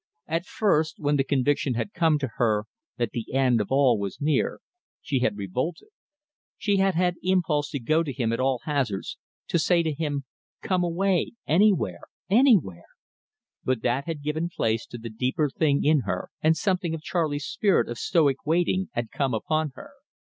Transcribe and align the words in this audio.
At 0.25 0.47
first, 0.47 0.95
when 0.97 1.17
the 1.17 1.23
conviction 1.23 1.75
had 1.75 1.93
come 1.93 2.17
to 2.17 2.29
her 2.37 2.65
that 2.97 3.11
the 3.11 3.31
end 3.35 3.61
of 3.61 3.67
all 3.69 3.99
was 3.99 4.19
near, 4.19 4.59
she 4.99 5.19
had 5.19 5.37
revolted. 5.37 5.89
She 6.57 6.77
had 6.77 6.95
had 6.95 7.17
impulse 7.21 7.69
to 7.69 7.79
go 7.79 8.01
to 8.01 8.11
him 8.11 8.33
at 8.33 8.39
all 8.39 8.61
hazards, 8.63 9.19
to 9.49 9.59
say 9.59 9.83
to 9.83 9.93
him: 9.93 10.23
"Come 10.63 10.83
away 10.83 11.33
anywhere, 11.45 12.01
anywhere!" 12.31 12.85
But 13.63 13.83
that 13.83 14.05
had 14.07 14.23
given 14.23 14.49
place 14.49 14.87
to 14.87 14.97
the 14.97 15.11
deeper 15.11 15.51
thing 15.51 15.83
in 15.83 15.99
her, 15.99 16.31
and 16.41 16.57
something 16.57 16.95
of 16.95 17.03
Charley's 17.03 17.45
spirit 17.45 17.87
of 17.87 17.99
stoic 17.99 18.37
waiting 18.43 18.89
had 18.93 19.11
come 19.11 19.35
upon 19.35 19.73
her. 19.75 19.91